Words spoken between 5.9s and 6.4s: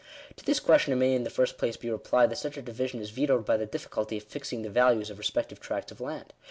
of land.